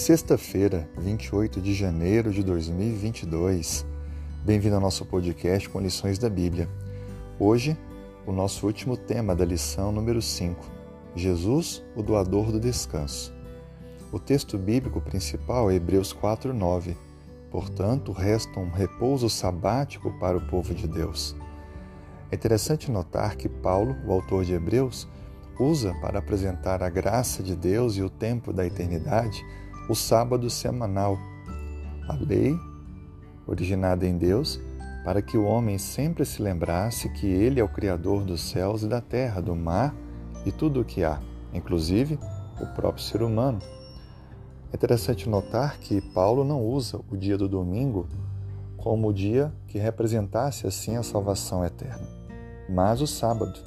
[0.00, 3.84] Sexta-feira, 28 de janeiro de 2022.
[4.42, 6.70] Bem-vindo ao nosso podcast com lições da Bíblia.
[7.38, 7.76] Hoje,
[8.26, 10.64] o nosso último tema da lição número 5:
[11.14, 13.30] Jesus, o doador do descanso.
[14.10, 16.96] O texto bíblico principal é Hebreus 4:9.
[17.50, 21.36] Portanto, resta um repouso sabático para o povo de Deus.
[22.32, 25.06] É interessante notar que Paulo, o autor de Hebreus,
[25.58, 29.44] usa para apresentar a graça de Deus e o tempo da eternidade
[29.90, 31.18] o sábado semanal,
[32.08, 32.56] a lei
[33.44, 34.60] originada em Deus,
[35.04, 38.86] para que o homem sempre se lembrasse que ele é o Criador dos céus e
[38.86, 39.92] da terra, do mar
[40.46, 41.20] e tudo o que há,
[41.52, 42.20] inclusive
[42.60, 43.58] o próprio ser humano.
[44.72, 48.06] É interessante notar que Paulo não usa o dia do domingo
[48.76, 52.06] como o dia que representasse assim a salvação eterna,
[52.68, 53.58] mas o sábado,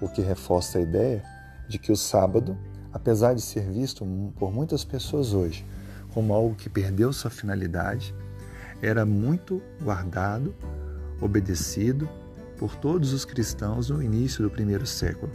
[0.00, 1.24] o que reforça a ideia
[1.68, 2.56] de que o sábado
[2.94, 4.06] apesar de ser visto
[4.38, 5.66] por muitas pessoas hoje
[6.14, 8.14] como algo que perdeu sua finalidade,
[8.80, 10.54] era muito guardado,
[11.20, 12.08] obedecido
[12.56, 15.32] por todos os cristãos no início do primeiro século.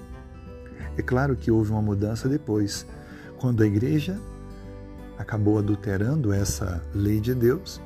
[0.97, 2.85] É claro que houve uma mudança depois,
[3.37, 4.17] quando a igreja
[5.17, 7.81] acabou adulterando essa lei de Deus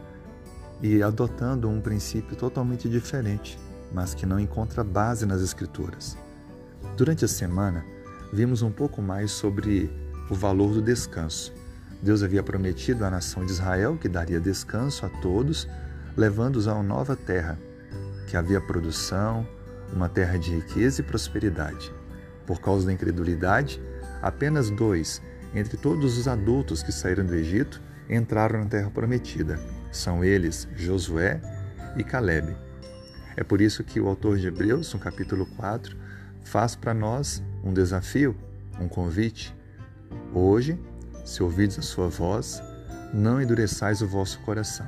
[0.83, 3.57] e adotando um princípio totalmente diferente,
[3.91, 6.15] mas que não encontra base nas Escrituras.
[6.95, 7.83] Durante a semana,
[8.33, 9.91] vimos um pouco mais sobre
[10.27, 11.53] o valor do descanso.
[12.01, 15.67] Deus havia prometido à nação de Israel que daria descanso a todos,
[16.17, 17.59] levando-os a uma nova terra,
[18.27, 19.47] que havia produção,
[19.93, 21.93] uma terra de riqueza e prosperidade.
[22.47, 23.79] Por causa da incredulidade,
[24.19, 25.21] apenas dois,
[25.53, 29.59] entre todos os adultos que saíram do Egito, entraram na terra prometida.
[29.91, 31.39] São eles Josué
[31.95, 32.57] e Caleb.
[33.37, 35.95] É por isso que o autor de Hebreus, no capítulo 4,
[36.43, 38.35] faz para nós um desafio,
[38.79, 39.55] um convite.
[40.33, 40.79] Hoje,
[41.25, 42.61] se ouvides a sua voz,
[43.13, 44.87] não endureçais o vosso coração.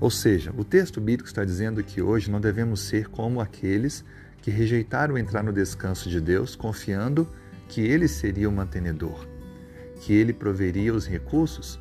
[0.00, 4.04] Ou seja, o texto bíblico está dizendo que hoje não devemos ser como aqueles
[4.42, 7.26] que rejeitaram entrar no descanso de Deus, confiando
[7.68, 9.26] que Ele seria o mantenedor,
[10.00, 11.80] que Ele proveria os recursos,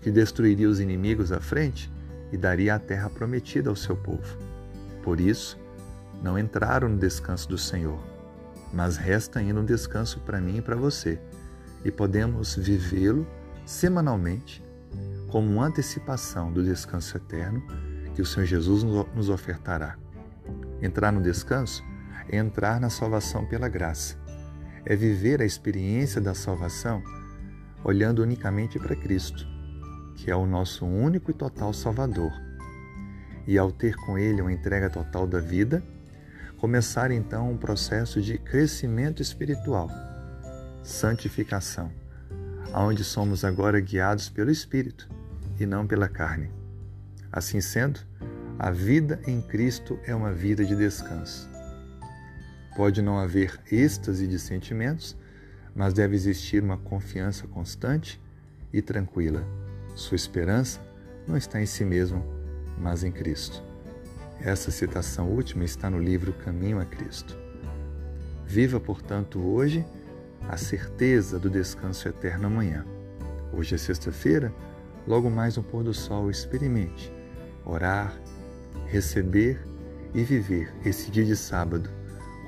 [0.00, 1.92] que destruiria os inimigos à frente
[2.32, 4.36] e daria a terra prometida ao seu povo.
[5.02, 5.56] Por isso,
[6.24, 8.02] não entraram no descanso do Senhor,
[8.72, 11.20] mas resta ainda um descanso para mim e para você,
[11.84, 13.26] e podemos vivê-lo
[13.66, 14.64] semanalmente
[15.28, 17.62] como uma antecipação do descanso eterno
[18.14, 18.82] que o Senhor Jesus
[19.14, 19.98] nos ofertará.
[20.80, 21.84] Entrar no descanso
[22.26, 24.16] é entrar na salvação pela graça,
[24.86, 27.02] é viver a experiência da salvação
[27.84, 29.46] olhando unicamente para Cristo,
[30.16, 32.32] que é o nosso único e total Salvador.
[33.46, 35.84] E ao ter com Ele uma entrega total da vida,
[36.64, 39.90] começar então um processo de crescimento espiritual,
[40.82, 41.92] santificação,
[42.72, 45.06] aonde somos agora guiados pelo Espírito
[45.60, 46.50] e não pela carne.
[47.30, 48.00] Assim sendo,
[48.58, 51.50] a vida em Cristo é uma vida de descanso.
[52.74, 55.14] Pode não haver êxtase de sentimentos,
[55.76, 58.18] mas deve existir uma confiança constante
[58.72, 59.46] e tranquila.
[59.94, 60.80] Sua esperança
[61.28, 62.24] não está em si mesmo,
[62.78, 63.62] mas em Cristo.
[64.40, 67.36] Essa citação última está no livro Caminho a Cristo.
[68.46, 69.84] Viva, portanto, hoje
[70.48, 72.84] a certeza do descanso eterno amanhã.
[73.52, 74.52] Hoje é sexta-feira,
[75.06, 77.12] logo mais no pôr do sol, experimente
[77.64, 78.14] orar,
[78.86, 79.58] receber
[80.14, 81.90] e viver esse dia de sábado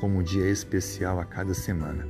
[0.00, 2.06] como um dia especial a cada semana.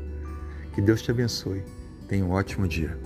[0.75, 1.63] Que Deus te abençoe.
[2.09, 2.99] Tenha um ótimo dia.